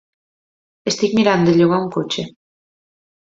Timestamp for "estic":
0.91-1.13